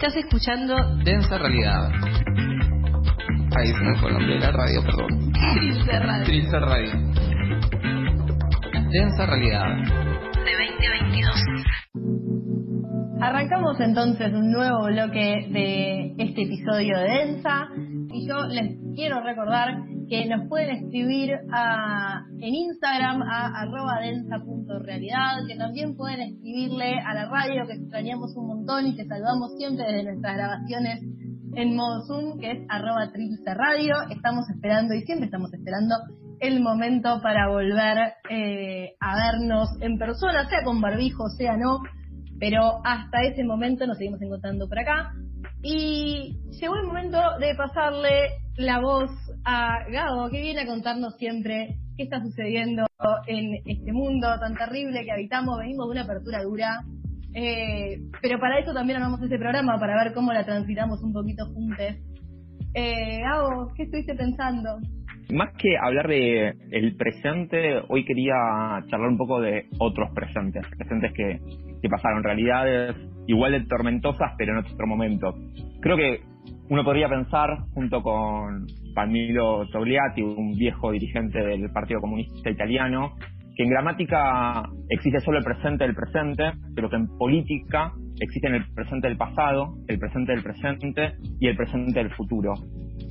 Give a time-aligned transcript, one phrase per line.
[0.00, 1.90] Estás escuchando Densa Realidad.
[3.56, 5.32] Ahí se me fue el nombre de la radio, perdón.
[5.54, 6.24] Trilce Radio.
[6.24, 6.92] Trilce Radio.
[8.92, 9.66] Densa Realidad.
[10.44, 10.52] De
[11.10, 11.34] 2022.
[13.20, 17.68] Arrancamos entonces un nuevo bloque de este episodio de Densa
[18.12, 23.98] y yo les quiero recordar que nos pueden escribir a, en Instagram a arroba
[24.68, 29.56] densa.realidad, que también pueden escribirle a la radio que extrañamos un montón y que saludamos
[29.56, 31.00] siempre desde nuestras grabaciones
[31.54, 33.10] en modo Zoom, que es arroba
[33.46, 33.94] Radio.
[34.10, 35.94] Estamos esperando y siempre estamos esperando
[36.40, 41.80] el momento para volver eh, a vernos en persona, sea con barbijo, sea no,
[42.38, 45.12] pero hasta ese momento nos seguimos encontrando por acá.
[45.62, 49.10] Y llegó el momento de pasarle la voz
[49.44, 52.86] a Gabo, que viene a contarnos siempre qué está sucediendo
[53.26, 55.58] en este mundo tan terrible que habitamos.
[55.58, 56.80] Venimos de una apertura dura,
[57.34, 61.44] eh, pero para eso también armamos este programa, para ver cómo la transitamos un poquito
[61.46, 61.96] juntos.
[62.72, 64.78] Eh, Gabo, ¿qué estuviste pensando?
[65.34, 68.34] Más que hablar de el presente, hoy quería
[68.88, 71.40] charlar un poco de otros presentes, presentes que,
[71.82, 72.94] que pasaron, realidades
[73.26, 75.34] igual de tormentosas, pero en otro momento.
[75.80, 76.20] Creo que
[76.70, 78.66] uno podría pensar, junto con
[78.98, 83.12] Palmiro Togliatti, un viejo dirigente del Partido Comunista Italiano,
[83.54, 88.64] que en gramática existe solo el presente del presente, pero que en política existe el
[88.74, 92.54] presente del pasado, el presente del presente y el presente del futuro.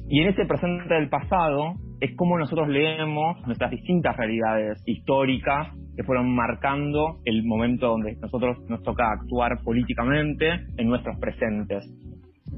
[0.09, 6.03] Y en ese presente del pasado es como nosotros leemos nuestras distintas realidades históricas que
[6.03, 11.85] fueron marcando el momento donde nosotros nos toca actuar políticamente en nuestros presentes.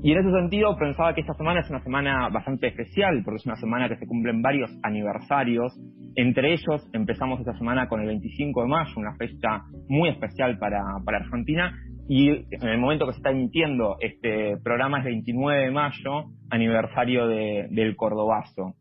[0.02, 3.46] Y en ese sentido pensaba que esta semana es una semana bastante especial, porque es
[3.46, 5.78] una semana que se cumplen varios aniversarios.
[6.16, 10.82] Entre ellos empezamos esta semana con el 25 de mayo, una fecha muy especial para,
[11.04, 11.78] para Argentina.
[12.08, 17.28] Y en el momento que se está emitiendo este programa es 29 de mayo, aniversario
[17.28, 18.76] de, del Cordobazo.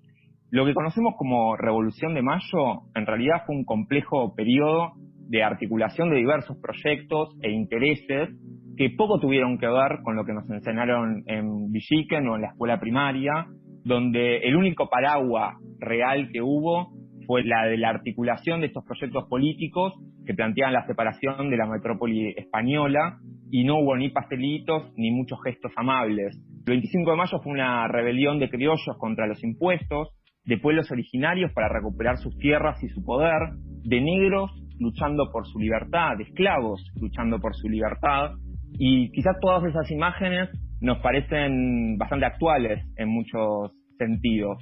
[0.51, 4.93] Lo que conocemos como Revolución de Mayo en realidad fue un complejo periodo
[5.29, 8.31] de articulación de diversos proyectos e intereses
[8.79, 12.49] que poco tuvieron que ver con lo que nos enseñaron en Villiquen o en la
[12.49, 13.47] escuela primaria,
[13.85, 16.93] donde el único paraguas real que hubo
[17.27, 19.95] fue la de la articulación de estos proyectos políticos
[20.25, 23.19] que planteaban la separación de la metrópoli española
[23.51, 26.41] y no hubo ni pastelitos ni muchos gestos amables.
[26.67, 30.11] El 25 de mayo fue una rebelión de criollos contra los impuestos,
[30.45, 33.41] de pueblos originarios para recuperar sus tierras y su poder,
[33.83, 38.31] de negros luchando por su libertad, de esclavos luchando por su libertad,
[38.73, 40.49] y quizás todas esas imágenes
[40.81, 44.59] nos parecen bastante actuales en muchos sentidos.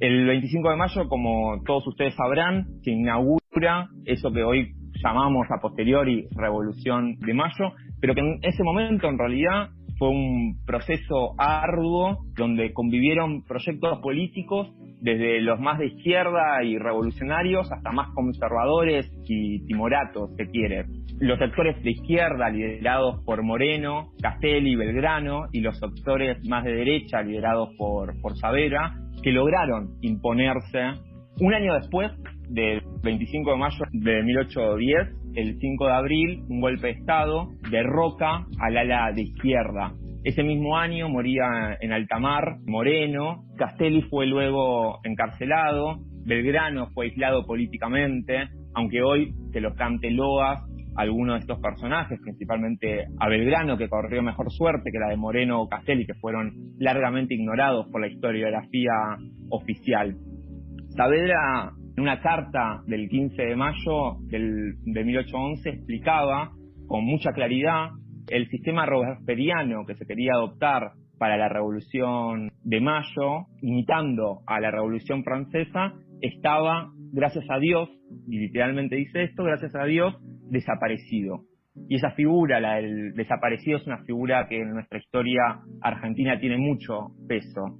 [0.00, 5.60] El 25 de mayo, como todos ustedes sabrán, se inaugura eso que hoy llamamos a
[5.60, 12.18] posteriori Revolución de Mayo, pero que en ese momento en realidad fue un proceso arduo
[12.36, 19.66] donde convivieron proyectos políticos desde los más de izquierda y revolucionarios hasta más conservadores y
[19.66, 20.86] timoratos, se quiere.
[21.18, 27.20] Los sectores de izquierda liderados por Moreno, Castelli, Belgrano y los sectores más de derecha
[27.20, 30.92] liderados por, por Saavedra, que lograron imponerse
[31.40, 32.12] un año después
[32.48, 38.46] del 25 de mayo de 1810 el 5 de abril, un golpe de Estado derroca
[38.60, 39.94] al ala de izquierda.
[40.24, 48.48] Ese mismo año moría en Altamar Moreno, Castelli fue luego encarcelado, Belgrano fue aislado políticamente,
[48.72, 50.62] aunque hoy se los cante loas
[50.94, 55.60] algunos de estos personajes, principalmente a Belgrano, que corrió mejor suerte que la de Moreno
[55.60, 58.92] o Castelli, que fueron largamente ignorados por la historiografía
[59.50, 60.14] oficial.
[60.90, 66.52] Saavedra en una carta del 15 de mayo del, de 1811 explicaba
[66.86, 67.88] con mucha claridad
[68.28, 74.70] el sistema robersperiano que se quería adoptar para la Revolución de Mayo, imitando a la
[74.70, 77.88] Revolución Francesa, estaba, gracias a Dios,
[78.28, 80.16] y literalmente dice esto, gracias a Dios,
[80.50, 81.44] desaparecido.
[81.88, 86.58] Y esa figura, la del desaparecido, es una figura que en nuestra historia argentina tiene
[86.58, 87.78] mucho peso.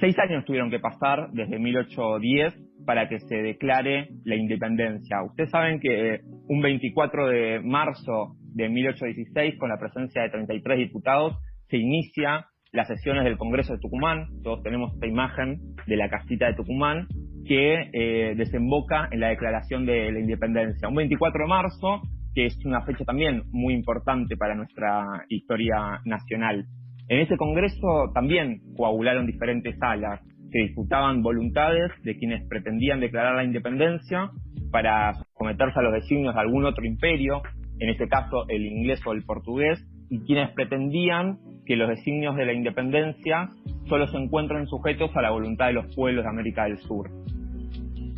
[0.00, 5.22] Seis años tuvieron que pasar desde 1810 para que se declare la independencia.
[5.22, 11.38] Ustedes saben que un 24 de marzo de 1816, con la presencia de 33 diputados,
[11.68, 14.26] se inicia las sesiones del Congreso de Tucumán.
[14.42, 17.06] Todos tenemos esta imagen de la casita de Tucumán
[17.46, 20.88] que eh, desemboca en la declaración de la independencia.
[20.88, 22.02] Un 24 de marzo,
[22.34, 26.66] que es una fecha también muy importante para nuestra historia nacional.
[27.08, 30.20] En ese Congreso también coagularon diferentes salas
[30.50, 34.30] que disputaban voluntades de quienes pretendían declarar la independencia
[34.70, 37.40] para someterse a los designios de algún otro imperio,
[37.80, 39.78] en este caso el inglés o el portugués,
[40.10, 43.50] y quienes pretendían que los designios de la independencia
[43.88, 47.10] solo se encuentran sujetos a la voluntad de los pueblos de América del Sur.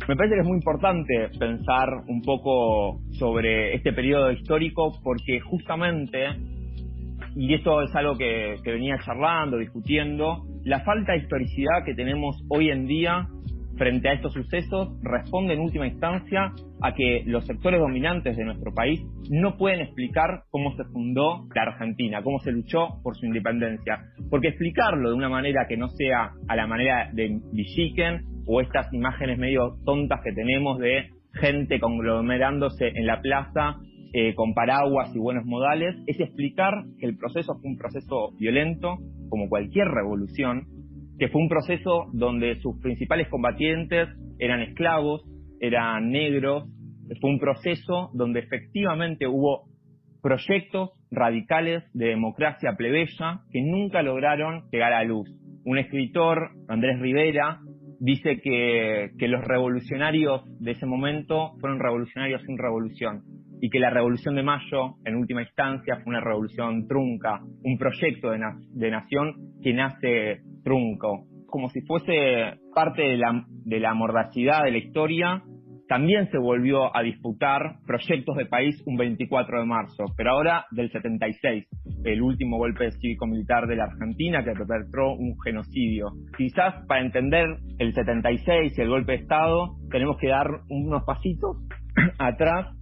[0.07, 6.27] Me parece que es muy importante pensar un poco sobre este periodo histórico porque justamente,
[7.35, 12.69] y esto es algo que venía charlando, discutiendo, la falta de historicidad que tenemos hoy
[12.69, 13.27] en día
[13.81, 18.71] frente a estos sucesos responde en última instancia a que los sectores dominantes de nuestro
[18.75, 19.01] país
[19.31, 24.03] no pueden explicar cómo se fundó la Argentina, cómo se luchó por su independencia.
[24.29, 28.93] Porque explicarlo de una manera que no sea a la manera de Villiquen o estas
[28.93, 33.77] imágenes medio tontas que tenemos de gente conglomerándose en la plaza
[34.13, 38.99] eh, con paraguas y buenos modales, es explicar que el proceso fue un proceso violento,
[39.29, 40.67] como cualquier revolución,
[41.17, 44.09] que fue un proceso donde sus principales combatientes
[44.39, 45.23] eran esclavos,
[45.59, 46.65] eran negros,
[47.19, 49.65] fue un proceso donde efectivamente hubo
[50.21, 55.29] proyectos radicales de democracia plebeya que nunca lograron llegar a luz.
[55.65, 57.59] Un escritor, Andrés Rivera,
[57.99, 63.21] dice que, que los revolucionarios de ese momento fueron revolucionarios sin revolución
[63.61, 68.31] y que la revolución de mayo, en última instancia, fue una revolución trunca, un proyecto
[68.31, 68.39] de,
[68.73, 71.25] de nación que nace trunco.
[71.47, 75.43] Como si fuese parte de la, de la mordacidad de la historia,
[75.91, 80.89] también se volvió a disputar proyectos de país un 24 de marzo, pero ahora del
[80.89, 81.67] 76,
[82.05, 86.11] el último golpe cívico-militar de la Argentina que perpetró un genocidio.
[86.37, 87.45] Quizás para entender
[87.77, 91.57] el 76 y el golpe de Estado tenemos que dar unos pasitos
[92.19, 92.73] atrás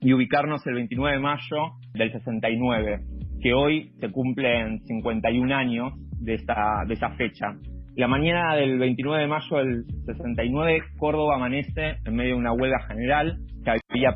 [0.00, 3.00] y ubicarnos el 29 de mayo del 69,
[3.42, 7.54] que hoy se cumplen 51 años de esta, de esa fecha.
[7.96, 12.80] La mañana del 29 de mayo del 69, Córdoba amanece en medio de una huelga
[12.88, 14.14] general que había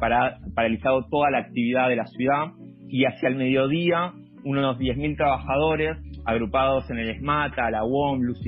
[0.55, 2.53] paralizado toda la actividad de la ciudad
[2.89, 4.13] y hacia el mediodía
[4.45, 8.41] unos 10.000 trabajadores agrupados en el ESMATA, la UOM, Luz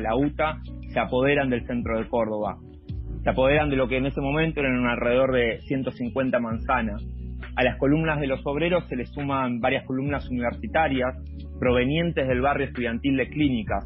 [0.00, 0.58] la UTA,
[0.92, 2.58] se apoderan del centro de Córdoba.
[3.22, 7.04] Se apoderan de lo que en ese momento eran alrededor de 150 manzanas.
[7.56, 11.16] A las columnas de los obreros se les suman varias columnas universitarias
[11.60, 13.84] provenientes del barrio estudiantil de clínicas.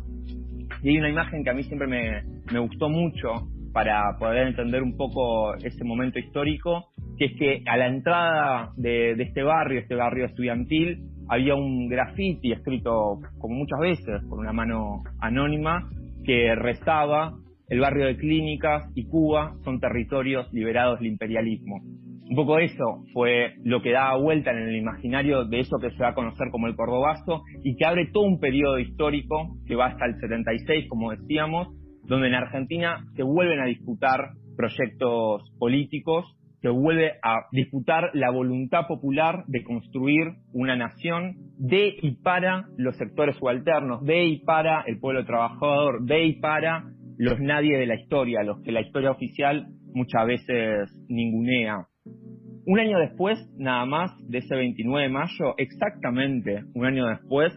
[0.83, 4.97] Y hay una imagen que a mí siempre me, gustó mucho para poder entender un
[4.97, 9.97] poco ese momento histórico, que es que a la entrada de, de este barrio, este
[9.97, 15.89] barrio estudiantil, había un graffiti escrito como muchas veces por una mano anónima
[16.25, 17.35] que rezaba
[17.69, 21.83] el barrio de Clínicas y Cuba son territorios liberados del imperialismo.
[22.27, 26.03] Un poco eso fue lo que daba vuelta en el imaginario de eso que se
[26.03, 29.87] va a conocer como el Cordobazo y que abre todo un periodo histórico que va
[29.87, 31.69] hasta el 76, como decíamos,
[32.07, 36.25] donde en Argentina se vuelven a disputar proyectos políticos,
[36.63, 42.97] se vuelve a disputar la voluntad popular de construir una nación de y para los
[42.97, 46.85] sectores subalternos, de y para el pueblo trabajador, de y para
[47.19, 51.87] los nadie de la historia, los que la historia oficial muchas veces ningunea.
[52.67, 57.53] Un año después, nada más, de ese 29 de mayo, exactamente un año después,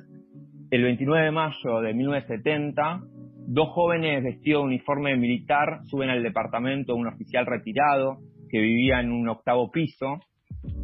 [0.70, 3.02] el 29 de mayo de 1970,
[3.48, 8.18] dos jóvenes vestidos de uniforme militar suben al departamento de un oficial retirado
[8.50, 10.20] que vivía en un octavo piso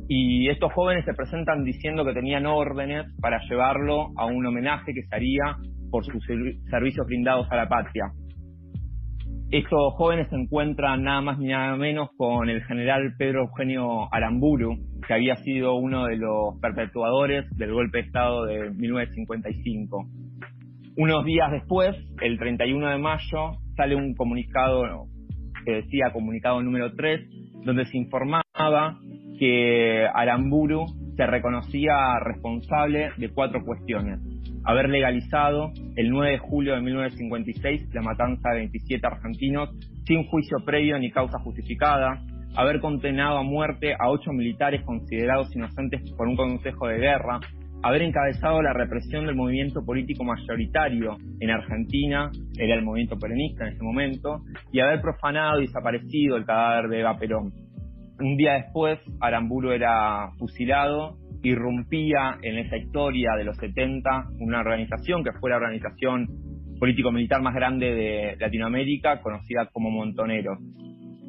[0.07, 5.03] y estos jóvenes se presentan diciendo que tenían órdenes para llevarlo a un homenaje que
[5.03, 5.57] se haría
[5.91, 6.23] por sus
[6.69, 8.05] servicios brindados a la patria.
[9.53, 14.79] Estos jóvenes se encuentran nada más ni nada menos con el general Pedro Eugenio Aramburu,
[15.07, 20.07] que había sido uno de los perpetuadores del golpe de Estado de 1955.
[20.97, 25.05] Unos días después, el 31 de mayo, sale un comunicado
[25.63, 27.21] que decía comunicado número 3,
[27.63, 28.97] donde se informaba
[29.37, 34.19] que Aramburu se reconocía responsable de cuatro cuestiones
[34.65, 39.69] haber legalizado el 9 de julio de 1956 la matanza de 27 argentinos
[40.05, 42.21] sin juicio previo ni causa justificada,
[42.55, 47.39] haber condenado a muerte a ocho militares considerados inocentes por un consejo de guerra,
[47.81, 53.73] haber encabezado la represión del movimiento político mayoritario en Argentina, era el movimiento peronista en
[53.73, 54.41] ese momento,
[54.71, 57.51] y haber profanado y desaparecido el cadáver de Eva Perón.
[58.19, 65.23] Un día después, Aramburu era fusilado irrumpía en esa historia de los 70 una organización
[65.23, 66.27] que fue la organización
[66.79, 70.59] político-militar más grande de Latinoamérica, conocida como Montoneros.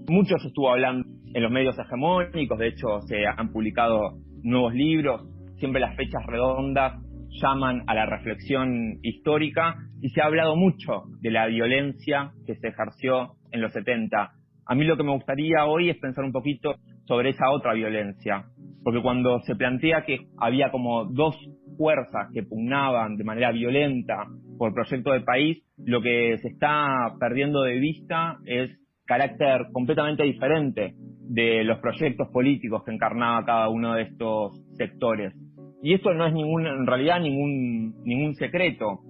[0.09, 5.29] Muchos estuvo hablando en los medios hegemónicos, de hecho se han publicado nuevos libros,
[5.59, 7.01] siempre las fechas redondas
[7.41, 12.69] llaman a la reflexión histórica y se ha hablado mucho de la violencia que se
[12.69, 14.33] ejerció en los 70.
[14.67, 18.45] A mí lo que me gustaría hoy es pensar un poquito sobre esa otra violencia,
[18.85, 21.35] porque cuando se plantea que había como dos
[21.77, 24.27] fuerzas que pugnaban de manera violenta
[24.59, 28.71] por el proyecto de país, lo que se está perdiendo de vista es
[29.07, 30.95] carácter completamente diferente
[31.27, 35.35] de los proyectos políticos que encarnaba cada uno de estos sectores.
[35.83, 39.01] Y esto no es ningún, en realidad ningún, ningún secreto.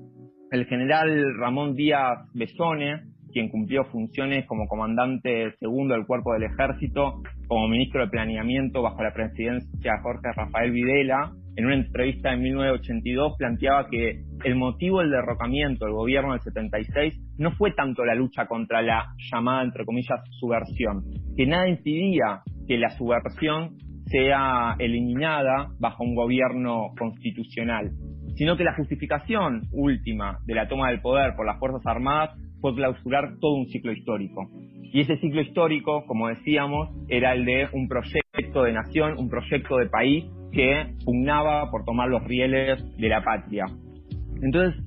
[0.50, 3.02] El general Ramón Díaz Besone,
[3.32, 9.02] quien cumplió funciones como comandante segundo del cuerpo del ejército, como ministro de planeamiento bajo
[9.02, 15.00] la presidencia de Jorge Rafael Videla, en una entrevista en 1982 planteaba que el motivo
[15.00, 19.84] del derrocamiento del gobierno del 76 no fue tanto la lucha contra la llamada, entre
[19.84, 21.04] comillas, subversión,
[21.36, 27.92] que nada impidía que la subversión sea eliminada bajo un gobierno constitucional,
[28.36, 32.74] sino que la justificación última de la toma del poder por las Fuerzas Armadas fue
[32.74, 34.48] clausurar todo un ciclo histórico.
[34.94, 39.78] Y ese ciclo histórico, como decíamos, era el de un proyecto de nación, un proyecto
[39.78, 43.64] de país que pugnaba por tomar los rieles de la patria.
[44.40, 44.80] Entonces,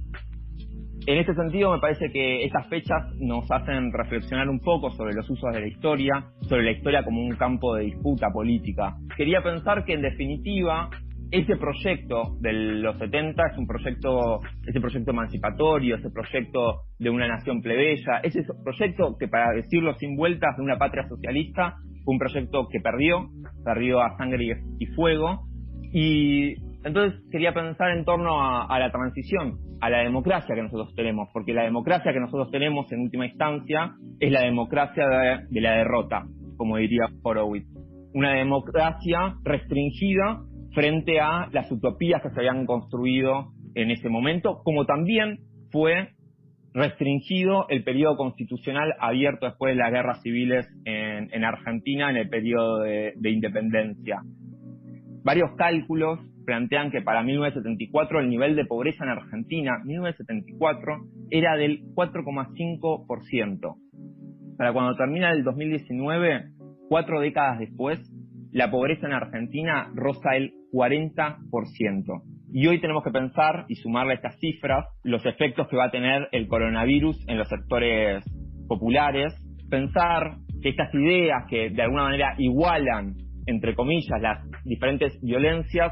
[1.07, 5.29] en este sentido, me parece que estas fechas nos hacen reflexionar un poco sobre los
[5.29, 8.95] usos de la historia, sobre la historia como un campo de disputa política.
[9.17, 10.89] Quería pensar que, en definitiva,
[11.31, 17.27] ese proyecto de los 70 es un proyecto, ese proyecto emancipatorio, ese proyecto de una
[17.27, 22.19] nación plebeya, ese proyecto que, para decirlo sin vueltas, de una patria socialista, fue un
[22.19, 23.29] proyecto que perdió,
[23.63, 25.47] perdió a sangre y fuego,
[25.91, 31.29] y entonces quería pensar en torno a, la transición, a la democracia que nosotros tenemos,
[31.33, 35.05] porque la democracia que nosotros tenemos en última instancia es la democracia
[35.49, 37.67] de, la derrota, como diría Horowitz.
[38.13, 40.41] Una democracia restringida
[40.77, 45.39] frente a las utopías que se habían construido en ese momento, como también
[45.71, 46.09] fue
[46.71, 52.81] restringido el periodo constitucional abierto después de las guerras civiles en, Argentina en el periodo
[52.81, 54.21] de independencia.
[55.23, 61.85] Varios cálculos plantean que para 1974 el nivel de pobreza en Argentina, 1974, era del
[61.95, 63.75] 4,5%.
[64.59, 66.51] Para cuando termina el 2019,
[66.87, 67.99] cuatro décadas después,
[68.51, 72.21] la pobreza en Argentina roza el 40%.
[72.51, 75.91] Y hoy tenemos que pensar y sumarle a estas cifras los efectos que va a
[75.91, 78.23] tener el coronavirus en los sectores
[78.67, 79.33] populares,
[79.69, 85.91] pensar que estas ideas que de alguna manera igualan, entre comillas, las diferentes violencias,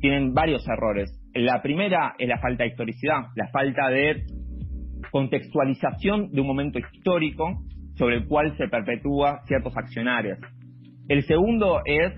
[0.00, 1.10] tienen varios errores.
[1.34, 4.22] La primera es la falta de historicidad, la falta de
[5.10, 7.62] contextualización de un momento histórico
[7.96, 10.38] sobre el cual se perpetúa ciertos accionarios.
[11.10, 12.12] El segundo es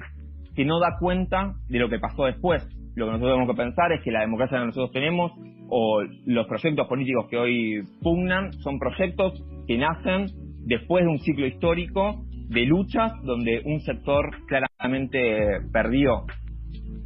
[0.55, 2.63] que no da cuenta de lo que pasó después.
[2.95, 5.33] Lo que nosotros tenemos que pensar es que la democracia que nosotros tenemos
[5.71, 10.27] o los proyectos políticos que hoy pugnan son proyectos que nacen
[10.67, 16.27] después de un ciclo histórico de luchas donde un sector claramente perdió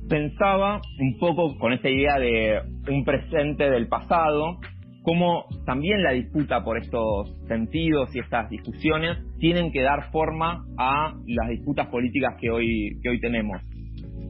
[0.09, 4.59] pensaba un poco con esta idea de un presente del pasado,
[5.07, 11.15] cómo también la disputa por estos sentidos y estas discusiones tienen que dar forma a
[11.29, 13.63] las disputas políticas que hoy, que hoy tenemos.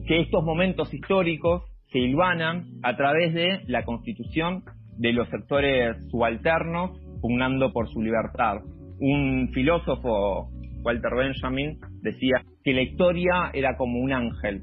[0.05, 4.65] Que estos momentos históricos se hilvanan a través de la constitución
[4.99, 6.91] de los sectores subalternos
[7.21, 8.57] pugnando por su libertad.
[8.99, 10.51] Un filósofo,
[10.83, 14.61] Walter Benjamin, decía que la historia era como un ángel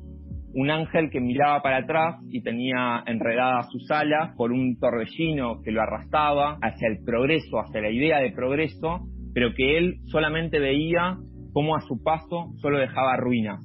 [0.55, 5.73] un ángel que miraba para atrás y tenía enredadas sus alas por un torbellino que
[5.73, 9.01] lo arrastraba hacia el progreso, hacia la idea de progreso,
[9.35, 11.17] pero que él solamente veía
[11.53, 13.61] cómo a su paso solo dejaba ruinas.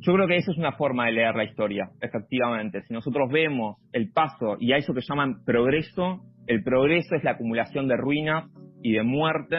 [0.00, 2.82] Yo creo que eso es una forma de leer la historia, efectivamente.
[2.82, 7.32] Si nosotros vemos el paso y a eso que llaman progreso, el progreso es la
[7.32, 8.44] acumulación de ruinas
[8.82, 9.56] y de muerte,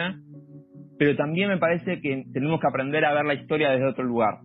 [0.98, 4.38] pero también me parece que tenemos que aprender a ver la historia desde otro lugar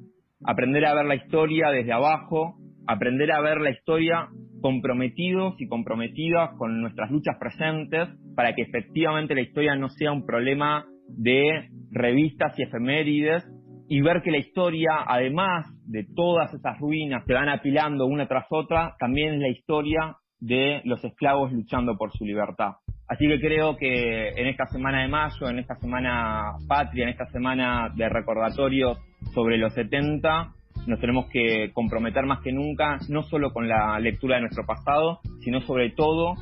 [0.46, 2.56] aprender a ver la historia desde abajo,
[2.88, 4.28] aprender a ver la historia
[4.62, 10.26] comprometidos y comprometidas con nuestras luchas presentes para que efectivamente la historia no sea un
[10.26, 13.44] problema de revistas y efemérides
[13.90, 18.46] y ver que la historia, además de todas esas ruinas que van apilando una tras
[18.50, 22.72] otra, también es la historia de los esclavos luchando por su libertad.
[23.14, 27.28] Así que creo que en esta semana de mayo, en esta semana patria, en esta
[27.28, 28.98] semana de recordatorios
[29.36, 30.52] sobre los 70,
[30.88, 35.20] nos tenemos que comprometer más que nunca, no solo con la lectura de nuestro pasado,
[35.44, 36.34] sino sobre todo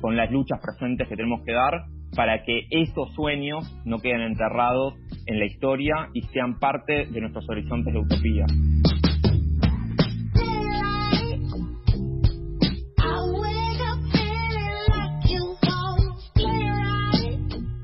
[0.00, 1.84] con las luchas presentes que tenemos que dar
[2.16, 4.94] para que esos sueños no queden enterrados
[5.26, 8.46] en la historia y sean parte de nuestros horizontes de utopía.